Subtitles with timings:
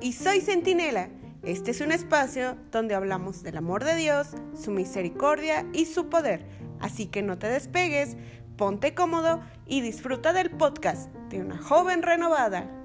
[0.00, 1.08] Y soy Centinela.
[1.42, 6.46] Este es un espacio donde hablamos del amor de Dios, su misericordia y su poder.
[6.78, 8.16] Así que no te despegues,
[8.56, 12.77] ponte cómodo y disfruta del podcast de una joven renovada.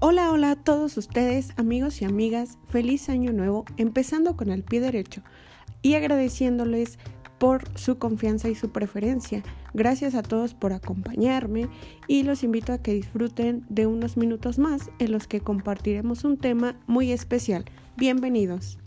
[0.00, 2.58] Hola, hola a todos ustedes, amigos y amigas.
[2.68, 5.22] Feliz año nuevo, empezando con el pie derecho
[5.82, 6.98] y agradeciéndoles
[7.38, 9.42] por su confianza y su preferencia.
[9.72, 11.68] Gracias a todos por acompañarme
[12.06, 16.36] y los invito a que disfruten de unos minutos más en los que compartiremos un
[16.36, 17.64] tema muy especial.
[17.96, 18.78] Bienvenidos.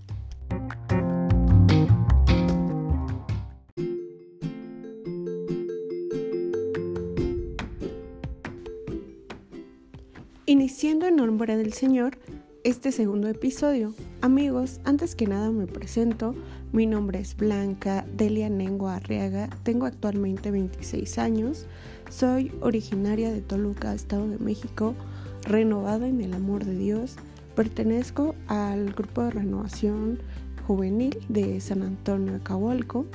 [10.49, 12.17] Iniciando en nombre del Señor
[12.63, 13.93] este segundo episodio.
[14.21, 16.35] Amigos, antes que nada me presento.
[16.71, 19.49] Mi nombre es Blanca Delia Nengo Arriaga.
[19.63, 21.65] Tengo actualmente 26 años.
[22.09, 24.95] Soy originaria de Toluca, Estado de México,
[25.43, 27.17] renovada en el amor de Dios.
[27.53, 30.19] Pertenezco al grupo de renovación
[30.65, 33.05] juvenil de San Antonio de Cahualco,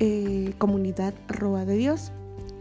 [0.00, 2.10] eh, comunidad Roa de Dios.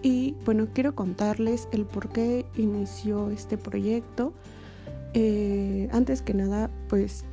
[0.03, 4.33] Y bueno, quiero contarles el por qué inició este proyecto.
[5.13, 7.23] Eh, antes que nada, pues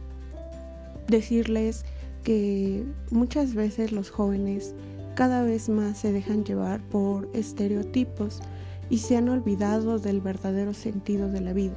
[1.08, 1.84] decirles
[2.22, 4.74] que muchas veces los jóvenes
[5.16, 8.40] cada vez más se dejan llevar por estereotipos
[8.88, 11.74] y se han olvidado del verdadero sentido de la vida.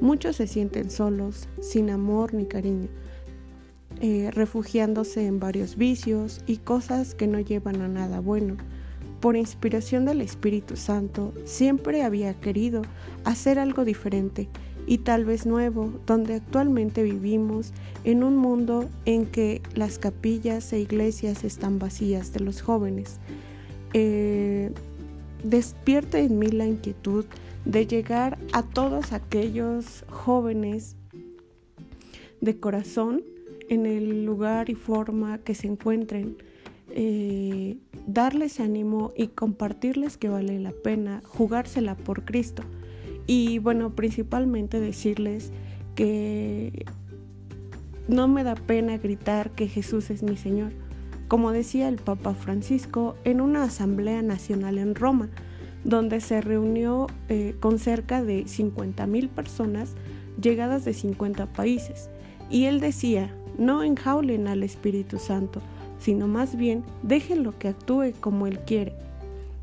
[0.00, 2.88] Muchos se sienten solos, sin amor ni cariño,
[4.00, 8.56] eh, refugiándose en varios vicios y cosas que no llevan a nada bueno
[9.24, 12.82] por inspiración del Espíritu Santo, siempre había querido
[13.24, 14.50] hacer algo diferente
[14.86, 17.72] y tal vez nuevo, donde actualmente vivimos
[18.04, 23.18] en un mundo en que las capillas e iglesias están vacías de los jóvenes.
[23.94, 24.72] Eh,
[25.42, 27.24] despierta en mí la inquietud
[27.64, 30.96] de llegar a todos aquellos jóvenes
[32.42, 33.22] de corazón
[33.70, 36.36] en el lugar y forma que se encuentren
[36.96, 42.62] eh, darles ánimo y compartirles que vale la pena jugársela por Cristo.
[43.26, 45.50] Y bueno, principalmente decirles
[45.96, 46.86] que
[48.06, 50.70] no me da pena gritar que Jesús es mi Señor,
[51.26, 55.30] como decía el Papa Francisco en una asamblea nacional en Roma,
[55.82, 59.94] donde se reunió eh, con cerca de 50 mil personas
[60.40, 62.08] llegadas de 50 países.
[62.50, 65.60] Y él decía, no enjaulen al Espíritu Santo,
[65.98, 68.94] sino más bien déjenlo que actúe como Él quiere.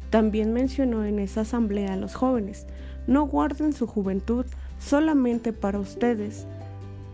[0.09, 2.68] También mencionó en esa asamblea a los jóvenes,
[3.08, 4.46] no guarden su juventud
[4.80, 6.46] solamente para ustedes,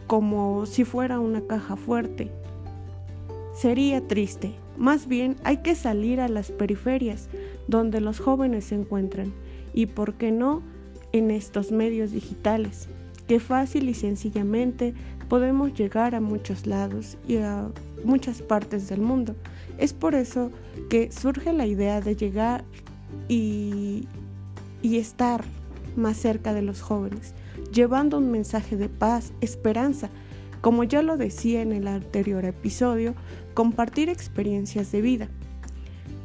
[0.08, 2.32] como si fuera una caja fuerte.
[3.54, 7.28] Sería triste, más bien hay que salir a las periferias
[7.68, 9.34] donde los jóvenes se encuentran
[9.74, 10.62] y, por qué no,
[11.12, 12.88] en estos medios digitales,
[13.28, 14.94] que fácil y sencillamente
[15.30, 17.68] podemos llegar a muchos lados y a
[18.04, 19.36] muchas partes del mundo.
[19.78, 20.52] Es por eso
[20.90, 22.64] que surge la idea de llegar
[23.28, 24.08] y,
[24.84, 25.44] estar
[25.96, 27.34] más cerca de los jóvenes,
[27.74, 30.10] llevando un mensaje de paz, esperanza,
[30.62, 33.14] como ya lo decía en el anterior episodio,
[33.54, 35.30] compartir experiencias de vida.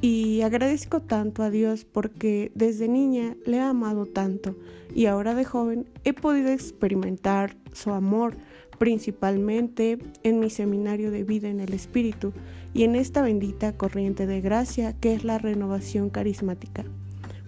[0.00, 4.56] Y agradezco tanto a Dios porque desde niña le he amado tanto
[4.94, 8.36] y ahora de joven he podido experimentar su amor,
[8.82, 12.32] principalmente en mi seminario de vida en el Espíritu
[12.74, 16.82] y en esta bendita corriente de gracia que es la renovación carismática.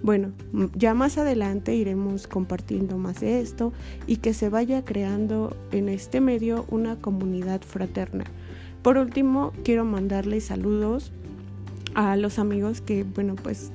[0.00, 0.30] Bueno,
[0.76, 3.72] ya más adelante iremos compartiendo más de esto
[4.06, 8.26] y que se vaya creando en este medio una comunidad fraterna.
[8.82, 11.10] Por último, quiero mandarles saludos
[11.96, 13.72] a los amigos que, bueno, pues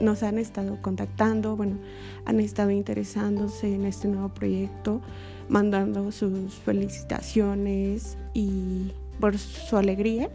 [0.00, 1.76] nos han estado contactando, bueno,
[2.24, 5.00] han estado interesándose en este nuevo proyecto
[5.48, 10.30] mandando sus felicitaciones y por su alegría,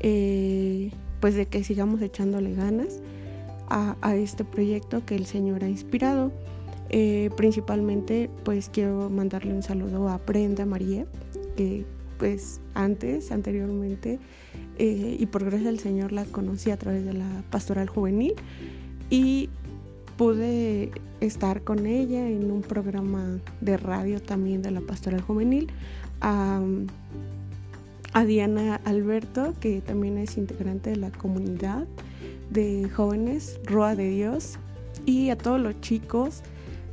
[0.00, 3.00] eh, pues de que sigamos echándole ganas
[3.68, 6.32] a, este proyecto que el Señor ha inspirado.
[6.92, 11.06] Eh, principalmente pues quiero mandarle un saludo a Brenda María,
[11.56, 11.84] que
[12.18, 14.18] pues antes, anteriormente,
[14.78, 18.34] eh, y por gracia del Señor la conocí a través de la pastoral juvenil
[19.08, 19.48] y
[20.16, 25.70] pude estar con ella en un programa de radio también de la pastoral juvenil.
[26.20, 26.60] A,
[28.26, 31.86] Diana Alberto, que también es integrante de la comunidad
[32.50, 34.58] de jóvenes Roa de Dios,
[35.06, 36.42] y a todos los chicos